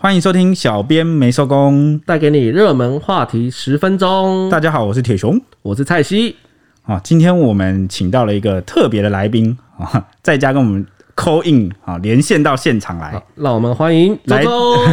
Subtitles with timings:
[0.00, 4.48] 欢迎收听小编没收工，带给你热门话题十分钟。
[4.48, 6.36] 大家好，我是铁雄，我是蔡西。
[6.84, 10.86] 啊，今天我们请到了一个特别的来宾啊，在家跟我们。
[11.18, 14.84] Call in 啊，连线到现场来，让我们欢迎周周。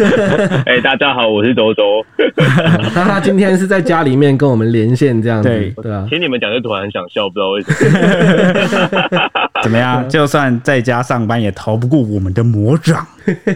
[0.64, 2.02] 哎，大家好，我是周周。
[2.94, 6.06] 那他今天是在家里面跟我们连线，这样子，对对啊。
[6.08, 9.30] 听你们讲就突然想笑，不知道为什么。
[9.62, 10.08] 怎么样？
[10.08, 13.06] 就算在家上班，也逃不过我们的魔掌。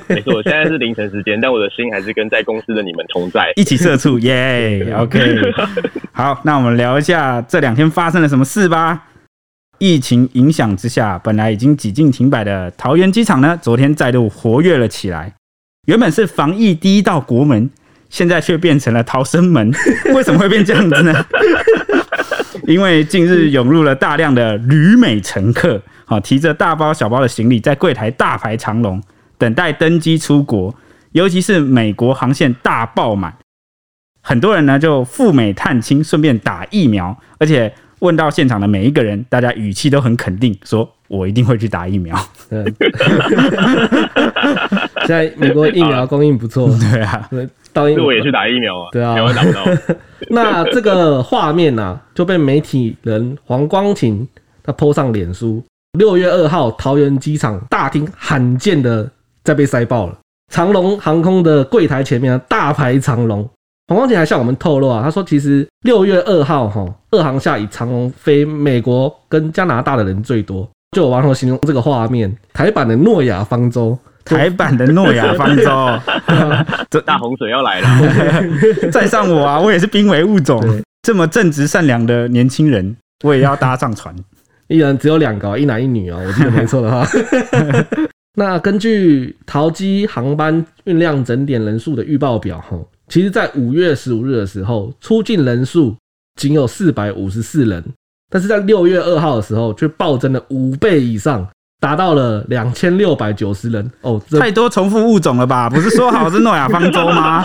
[0.08, 4.84] 没错，我现在是凌晨时间，但我的心还是跟在公司的你们同在，一起社畜耶。
[4.90, 5.40] Yeah, OK，
[6.12, 9.04] 好，那我们聊一下这两天发生了什么事吧。
[9.80, 15.32] 疫情影响之下，本来已经几近停摆的桃园机场呢，昨天再度活跃了起来。
[15.86, 17.70] 原本是防疫第一道国门，
[18.10, 19.72] 现在却变成了逃生门。
[20.14, 21.24] 为什么会变这样子呢？
[22.68, 29.02] 因为近日涌入了大量的旅美乘客，好提着大包小包的行李，在柜台大排长龙，
[29.38, 30.74] 等待登机出国。
[31.12, 33.34] 尤其是美国航线大爆满，
[34.20, 37.72] 很多人呢就赴美探亲，顺便打疫苗，而且。
[38.00, 42.16] 问到现场的每一个人，大家语气都很肯定，说我一定会去打疫苗。
[45.06, 47.28] 现在美国疫苗供应不错， 对啊，
[47.72, 49.64] 到英国我也去打疫苗啊，对啊，台湾打不到。
[50.30, 54.26] 那这个画面呢、啊，就被媒体人黄光琴
[54.62, 55.62] 他 po 上脸书。
[55.98, 59.10] 六月二号，桃园机场大厅罕见的
[59.42, 60.16] 在被塞爆了，
[60.52, 63.48] 长龙航空的柜台前面大排长龙。
[63.90, 70.68] 黄光杰还向我们透露啊，他说其实六月二号哈，二航下以长龙飞美国跟加拿大的人最多。
[70.92, 75.64] 就有网友形容这个画面，台版的诺亚方舟，台版的诺亚方舟，
[76.88, 77.88] 这大洪水要来了，
[78.92, 79.58] 载上我啊！
[79.58, 80.62] 我也是濒危物种，
[81.02, 84.14] 这么正直善良的年轻人，我也要搭上船。
[84.68, 87.04] 一人只有两个，一男一女哦，我记得没错的话。
[88.36, 92.78] 那根据桃机航班运量整点人数的预报表哈。
[93.10, 95.96] 其实，在五月十五日的时候，出境人数
[96.36, 97.84] 仅有四百五十四人，
[98.30, 101.44] 但是在六月二号的时候，却暴增了五倍以上，
[101.80, 103.90] 达到了两千六百九十人。
[104.02, 105.68] 哦，太多重复物种了吧？
[105.74, 107.44] 不是说好是诺亚方舟吗？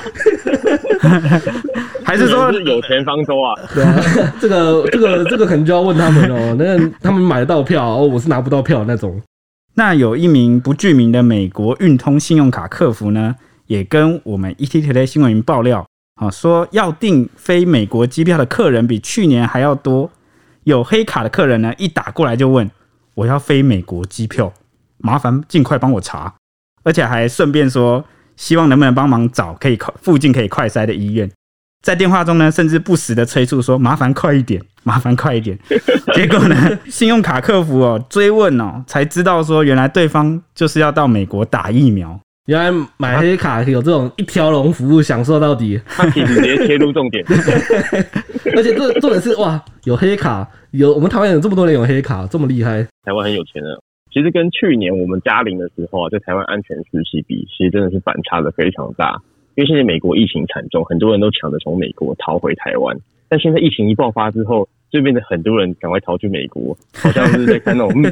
[2.05, 3.55] 还是说是有钱方舟啊？
[3.73, 4.03] 对啊，
[4.39, 6.55] 这个、这个、这个可能就要问他们哦。
[6.59, 9.19] 那他们买得到票哦，我是拿不到票那种。
[9.73, 13.35] 那有一名不具名的美国运通信用卡客服呢？
[13.67, 20.11] 也跟我们 ETtoday 新闻云爆料，啊，说要订飞美国机票的客人比去年还要多。
[20.63, 22.69] 有黑卡的客人呢，一打过来就问
[23.13, 24.51] ：“我要飞美国机票，
[24.97, 26.33] 麻烦尽快帮我查。”
[26.83, 28.03] 而且还顺便说，
[28.35, 31.29] 希望能不能帮忙找可以快附近可以快筛的医院。
[31.83, 35.55] 在电话中呢，甚至不时的催促说：“麻烦快一点，麻烦快一点。
[36.15, 42.19] ”结果呢，信用卡客服哦追问哦，才知道说原来对方就是要到美国打疫苗。
[42.45, 45.81] 原来买黑卡有这种一条龙服务，享受到底。
[45.87, 47.25] 他其实直接切入重点，
[48.55, 52.83] 而且这重点是哇，有黑卡，有我们台湾有这么多人有黑卡，这么厉害。
[53.03, 53.81] 台湾很有钱的，
[54.13, 59.19] 其实跟去年我们加零的时候啊，在台湾安全时期比，其实真的是反差的非常大。
[59.55, 62.95] 因为现在美国疫情惨重，很多人都抢着从美国逃回台湾，
[63.27, 68.03] 但现在疫情一爆发之后，就变得很多人赶快逃去美国，好像是在看那种。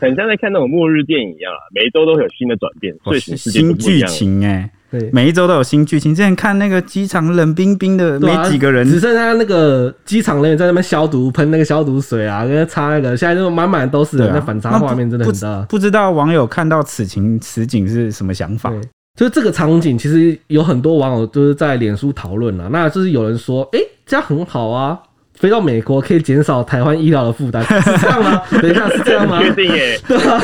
[0.00, 6.14] 很像在看那种末日电影一样啊，每一周都会有新的转变，所以新剧情哎，对，每一周都有新剧情。
[6.14, 15.66] 之前看那个机场冷冰冰的，没几个人，只剩下那个机场人员在那边消毒，喷那个消毒水啊， 跟他擦那个，现在就满满都是人，那反差画面真的很大。
[15.68, 18.72] 不知道网友看到此情此景是什么想法？
[19.18, 24.98] 就是这个场景，其实有很多网友都是在脸书讨论啊，那就是有人说，哎，这样很好啊。
[25.40, 28.42] 飞到美国可以减少台湾医疗的负担， 是这样吗？
[28.60, 29.42] 等一下是这样吗？
[29.42, 30.40] 确定耶，对啊。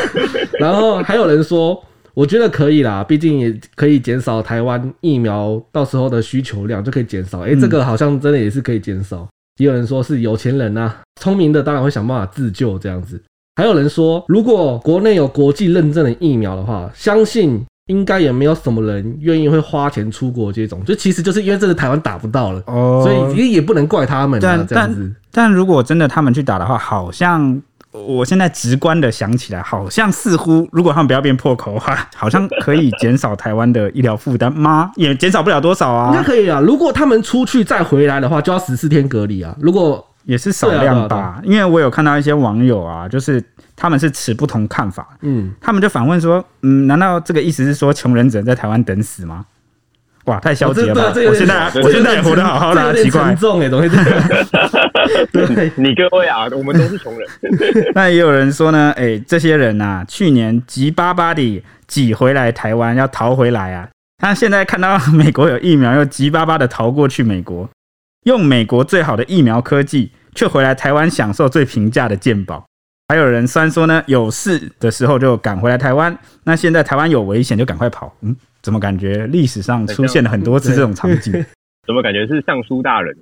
[0.59, 1.79] 然后还有人说，
[2.15, 7.41] 我觉得可以啦，毕竟也可以减少台湾疫苗到时候的需求量就可以减少。
[7.41, 9.29] 哎，这个好像真的也是可以减少。
[9.59, 13.23] 也有人说是有钱人呐，聪明的当然会想办法自救这样子。
[13.57, 17.63] 还有人说，如果国内有国际认证的疫苗的话，相信。
[17.87, 24.41] 应该也没有什么人愿意会花钱出国接种，就其实就是因为这个台湾打不到了，哦，所以也也不能怪他们。
[24.41, 27.63] 但但但如果真的他们去打的话，好像
[27.93, 34.91] 我现在直观的想起来，好像似乎如果他们不要变破口的话，好像可以减少台湾的医疗负担吗？
[34.97, 36.11] 也减少不了多少啊。
[36.13, 39.55] 应该可以啊，如果他们出去再回来的话，就要十四天隔离啊。
[39.61, 43.41] 如果也是少量吧，因为我有看到一些网友啊，就是。
[43.77, 49.45] 他们是持不同看法，嗯，他们就反问说，嗯，难道这个意思是说穷人只能在台湾等死吗？
[50.25, 51.13] 哇，太消极了吧！
[51.15, 53.89] 我现在我现在也活得好好的，奇怪，沉重哎，东西。
[55.31, 57.29] 对，你各位啊，我们都是穷人。
[57.95, 63.89] 那也有人说呢，哎、欸，这些人啊，去年急巴巴地挤回来台湾，要逃回来啊。
[64.19, 67.71] 他现在看到美国有疫苗，又急巴巴的逃过去美国，
[68.25, 72.67] 用美国最好的疫苗科技，却回来台湾享受最平价的健保。
[73.09, 78.13] 还有人虽然说呢，有事的时候就赶回来台湾，那现在台湾有危险就赶快跑。
[78.23, 81.33] 嗯，怎么感觉历史上出现了很多次这种场景？
[81.87, 83.17] 怎么感觉是尚书大人？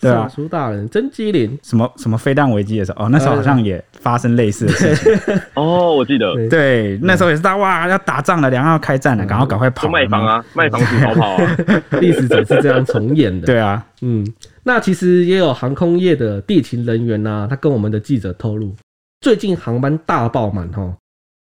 [0.00, 1.56] 对啊，尚书大人真机灵。
[1.62, 5.40] 什么什么飞弹危机的时候，哦，那时候好像也发生类似的事情。
[5.54, 9.88] 哦，我记得，对，那时候也是大哇要打仗了，两岸要开战了，赶快赶快跑。
[9.88, 11.56] 卖房啊，卖房子逃跑 啊，
[12.00, 13.46] 历史总是这样重演的。
[13.46, 14.26] 对啊，嗯，
[14.64, 18.74] 那其实也有航空业的地勤人员呐、啊，他跟我们的记者透露，
[19.22, 20.94] 最近航班大爆满哈，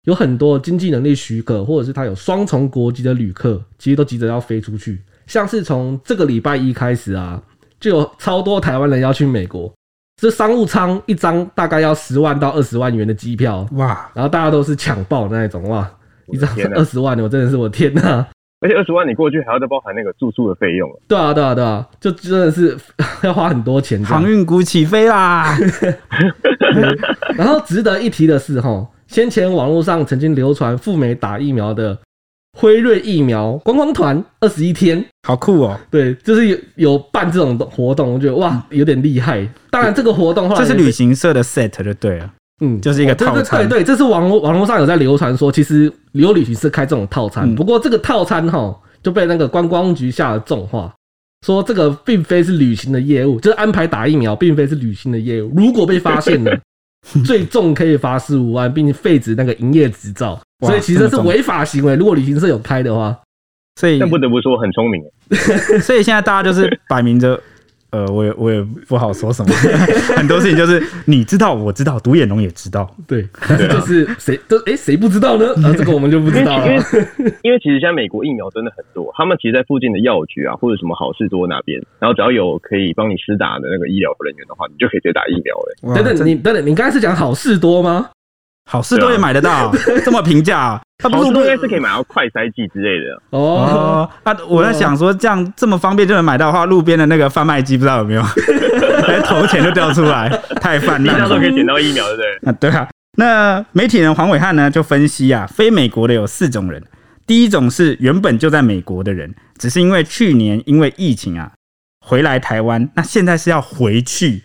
[0.06, 5.00] 有很多经济能力许可或者是他有双重国籍的旅客，其实都急着要飞出去。
[5.27, 7.39] 像是从这个礼拜一开始啊，
[7.79, 9.71] 就有超多台湾人要去美国，
[10.19, 13.68] 这商务舱一张大概要十万到二十万元的机票。
[13.74, 15.88] 哇，然后大家都是抢爆那一种哇，
[16.33, 18.25] 一张二十万，我真的是我天呐！
[18.59, 22.77] 而且二十万你过去还要再包含那个住宿的费用，对啊对啊对啊，就真的是
[23.24, 24.04] 要花很多钱。
[24.04, 25.57] 航运股起飞啦！
[27.38, 31.98] 然后值得一提的是哈，先前网络上曾经流传赴美打疫苗的。
[32.59, 35.80] 辉瑞疫苗观光团二十一天，好酷哦！
[35.92, 39.48] 对，就是有有办这种活动，我觉得哇，有点厉害。
[39.69, 43.68] 当然，这个活动后来这是旅行社的 set 就对了，嗯，就是一个套餐。
[43.68, 47.54] 对对，这是网络网络上有在流传说，其实有旅行社开这种套餐。
[47.56, 50.92] 不过这个套餐哈就被那个观光局下了重话，
[51.45, 55.54] 说这个并非是旅行的业务，就是安排打疫苗，并非是旅行的业务。
[55.56, 56.59] 如果被发现了，
[57.24, 60.39] 最重可以罚十五万，并废止那个营业执照。
[60.65, 61.95] 所以其实是违法行为。
[61.95, 63.15] 如果旅行社有开的话，
[63.80, 65.00] 所以但不得不说很聪明。
[65.80, 67.39] 所以现在大家就是摆明着。
[67.98, 69.52] 呃，我也我也不好说什么，
[70.16, 75.48] 很多事情就是你知道，我知道，独眼龙也知道，对，就是谁都哎，谁不知道呢？
[75.66, 76.68] 啊，这个我们就不知道了。
[76.68, 76.84] 因为
[77.42, 85.96] 因为其实现在美国疫苗真的很多，他们其实，在附近的药局啊，或者什么好事多那边，然后只要有可以帮你施打的那个医疗人员的话，你就可以直接打疫苗了。
[85.96, 88.10] 等等，你等等，你刚才是讲好事多吗？
[88.70, 89.74] 好事多也买得到，
[90.06, 90.80] 这么平价。
[90.98, 93.40] 它不是应该是可以买到快筛剂之类的哦。
[93.40, 98.22] 哦，啊，我在想说，这样这么方便就能买到的话，路边的那个贩卖机不知道有没有，
[99.08, 100.28] 来 投钱就掉出来，
[100.60, 101.22] 太泛滥了。
[101.22, 102.50] 到时候可以捡到疫苗，对不对？
[102.50, 102.88] 啊， 对啊。
[103.18, 106.84] 那媒体人黄伟汉呢就分析啊，非美国的有四种人。
[107.26, 111.52] 第一种是原本就在美国的人，只是因为去年因为疫情啊
[112.06, 114.44] 回来台湾，那现在是要回去，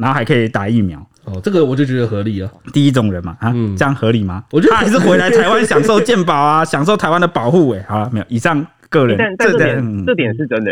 [0.00, 1.06] 然后还可以打疫苗。
[1.24, 2.50] 哦，这个我就觉得合理了。
[2.72, 4.44] 第一种人嘛，啊，嗯、这样合理吗？
[4.52, 7.70] 我觉得他还是回来台湾享受健保啊， 享受台湾的保护。
[7.70, 8.24] 哎，好了，没有。
[8.28, 10.70] 以上个人，但但这点、嗯、这点是真的。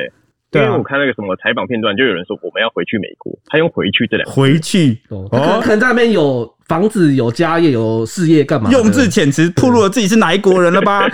[0.54, 4.38] 因为我看那个什么采访片段，就有人说我们要回去美国，他用“回去”这两个字。
[4.38, 8.70] 回去哦，可能在那边有房子、有家业、有事业，干嘛？
[8.70, 11.08] 用字遣词，暴露了自己是哪一国人了吧？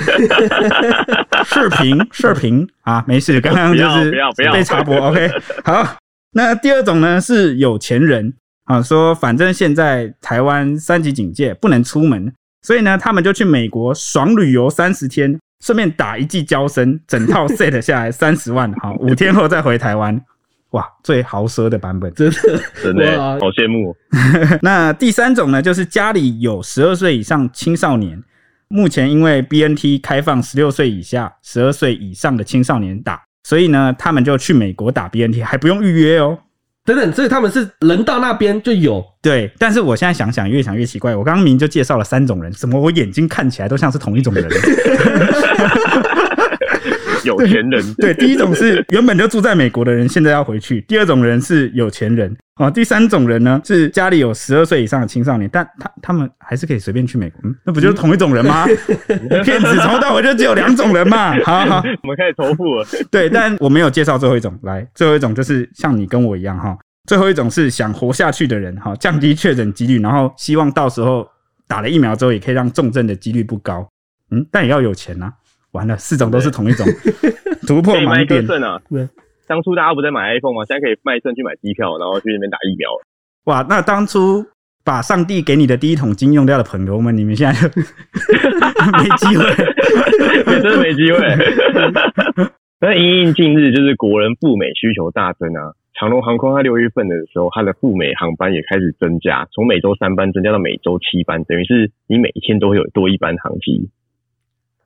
[1.46, 4.96] 视频 视频啊，没事，刚刚就是不要不要被插播。
[4.96, 5.31] OK，
[5.64, 5.87] 好。
[6.32, 8.35] 那第二种呢，是有钱人。
[8.69, 12.31] 啊，说反正现在台湾三级警戒，不能出门，
[12.61, 20.20] 所以呢，他们就去美国爽旅游三十天，顺便打一剂胶生，整套 set 下来三十万，好，五天后再回台湾，
[20.73, 23.97] 哇，最豪奢的版本，真的真的好羡慕。
[24.61, 28.23] 那第三种呢，就是家里有十二岁以上青少年，
[28.69, 36.38] 目前因为 BNT 开放十六岁以下、十二岁以上的青少年打，所以呢，他们就去美国打 BNT，还不用预约哦。
[36.88, 41.14] 等等，所以他们是人到那边就有对，但是我现在想想越想越奇怪。
[41.14, 44.49] 我刚刚明明就介绍了三种人，怎么我眼睛看起来都像是同一种人？
[47.25, 57.41] 有钱人对，第一种是 原本就住在美国的人，现在要回去；第二种人是有钱人啊；第三种人呢是家里有十二岁以上的青少年，但他他们还是可以随便去美国。
[57.45, 58.67] 嗯，那不就是同一种人吗？
[59.45, 61.35] 骗子从头到尾就只有两种人嘛。
[61.45, 62.87] 好好，我们开始重复了。
[63.11, 64.57] 对，但我没有介绍最后一种。
[64.63, 66.77] 来，最后一种就是像你跟我一样哈。
[67.07, 71.27] 最后一种是想活下去的人哈，降低确诊几率，然后希望到时候
[71.67, 73.89] 打了疫苗之后也可以让重症的几率不高。
[74.31, 75.33] 嗯，但也要有钱呐。
[75.73, 76.87] 完了，四种都是同一种，
[77.67, 78.81] 突破盲点啊！
[78.89, 79.07] 对，
[79.47, 80.65] 当初大家不在买 iPhone 吗？
[80.67, 82.91] 现在可以卖肾去买机票，然后去那边打疫苗。
[83.45, 84.45] 哇，那当初
[84.85, 87.69] 把上帝给你的第一桶金用掉的朋友们，你们现在就
[88.97, 89.45] 没机会，
[90.63, 91.19] 真的没机会。
[92.81, 103.91] 那因应近日就是国人赴美需求大增啊，长隆航空它六月份的时候，它的赴美航班也开始增加，从每周三班增加到每周七班，等于是你每一天都会有多一班航机。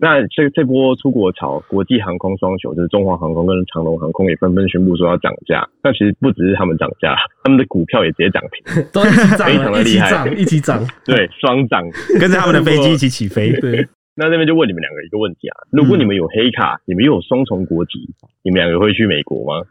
[0.03, 5.65] 那这这波出国潮，国际航空双雄就是中华航空跟长龙航空也纷纷宣布说要涨价。
[5.81, 13.53] 那其实不只是他们涨价，他们的股票也直接涨停， 都一起涨，非常的厉害，一起涨，对，双涨， 跟着他们的飞机一起起飞。
[13.63, 18.01] 对，那这边就问你们两个一个问题啊，如果你们有黑卡，你们又有双重国籍，
[18.43, 19.65] 你们两个会去美国吗？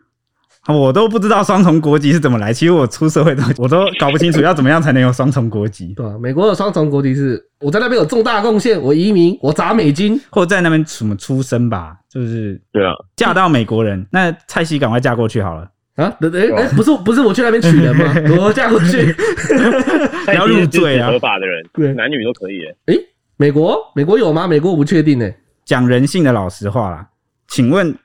[0.68, 2.54] 我都不知道双重国籍是怎么来。
[2.54, 5.94] 其实我出社会都我都搞不清楚要怎么样才能有双重国籍。
[5.96, 15.62] 对啊，美国的双重国籍是我在那边有重大贡献，我移民，我砸美金，或者在那边什么出生吧，就是对啊，嫁到美国人，那蔡西赶快嫁过去好了
[15.96, 16.06] 啊！
[16.06, 18.14] 哎哎、欸，不是不是我去那边娶人吗？
[18.40, 19.12] 我嫁过去，
[20.26, 21.10] 不 要入赘啊！
[21.10, 22.64] 合法的人，对，男女都可以。
[22.86, 23.00] 哎、欸，
[23.36, 24.48] 美国美国有吗？
[24.48, 25.28] 美国我不确定呢。
[25.66, 27.08] 讲人性的老实话啦，
[27.48, 27.96] 请问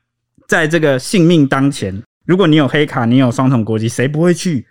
[0.49, 2.03] 在这个性命当前。
[2.27, 4.67] 如果你有黑卡，你有双重国籍，谁不会去？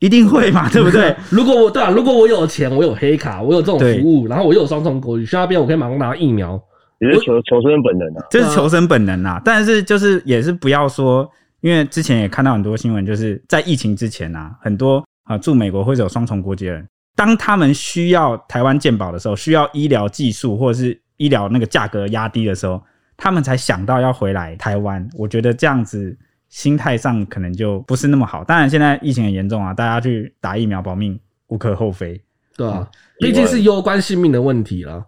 [0.00, 1.14] 一定会嘛， 对不对？
[1.30, 6.60] 如果我对啊，如果我有钱，我有黑卡，我有这种服务，然后我又有双重国籍，去那边我可以马上拿到疫苗。
[7.00, 9.40] 也是求求生本能啊，这是求生本能啊。
[9.44, 11.28] 但是就是也是不要说，
[11.60, 16.86] 因为之前也看到很多新闻，就是在疫情之前啊，很多啊住美国或者有双重国籍的人，
[17.16, 22.80] 当他们需要台湾健保的时候，需要医疗技术或者是医疗那个价格压低的时候，
[23.16, 25.06] 他们才想到要回来台湾。
[25.16, 26.16] 我觉得这样子。
[26.54, 28.44] 心态上可能就不是那么好。
[28.44, 31.18] 当然，现在疫情很严重啊，大家去打疫苗保命
[31.48, 32.20] 无可厚非，
[32.56, 35.04] 对啊，毕竟是攸关性命的问题了。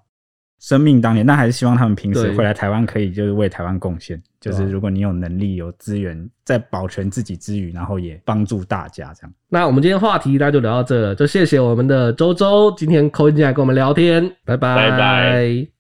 [0.59, 4.21] 生命当年，但还是希望他们平时回来台湾，可以就是为台湾贡献。
[4.41, 9.33] 就是如果你有能力、有资源，在保全自己之余，然后也帮助大家这样。
[9.49, 15.76] 那我们今天话题大家就聊到这了，就谢谢我们的周周今天 call 进来跟我们聊天，拜拜拜拜。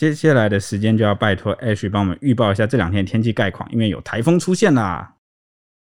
[0.00, 5.16] 接下来的时间就要拜托 Ash 帮我们预报一下这两天的天气概况，因为有台风出现啦。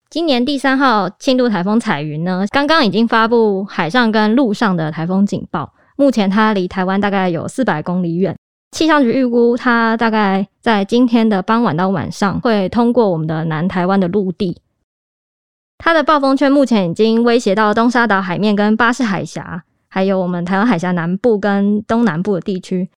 [0.10, 8.36] 今年第三号轻度台风彩云呢，刚刚已经发布海上跟陆上的台风警报，目前它离台湾大概有四百公里远。
[8.72, 14.60] 气象局预估它大概在今天的傍晚到晚上会通过我们的南台湾的陆地。
[15.78, 22.90] 它的暴风圈目前已经威胁到东沙岛海面跟巴士海峡，还有我们台湾海峡南部跟东南部的地区。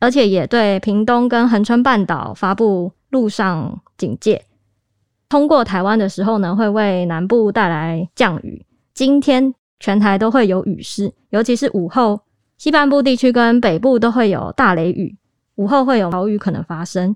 [0.00, 4.46] 而且也对屏东跟恒春半岛发布陆上警戒。
[5.28, 8.66] 通过台湾的时候呢，会为南部带来降雨。
[8.92, 12.22] 今天全台都会有雨势，尤其是午后，
[12.58, 15.16] 西半部地区跟北部都会有大雷雨，
[15.54, 17.14] 午后会有豪雨可能发生。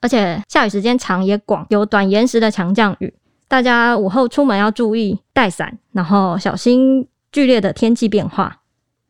[0.00, 3.12] 而且下雨时间长也广，有短延时的强降雨。
[3.48, 8.60] 大家午后出门要注意带伞，然后小心剧烈的天气变化。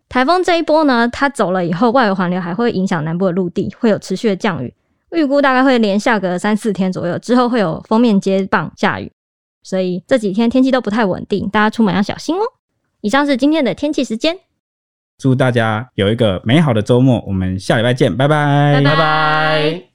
[0.09, 4.73] 台风这一波呢，它走了以后，外围环流还会影响南部的陆地，会有持续的降雨，
[5.13, 9.13] 预估大概会连下个三四天左右，之后会有封面接棒下雨，
[9.63, 12.41] 所以这几天天气都不太稳定，大家出门要小心哦。
[13.01, 14.39] 以上是今天的天气时间，
[15.19, 19.88] 祝大家有一个美好的周末，我们下礼拜见，拜拜，拜拜。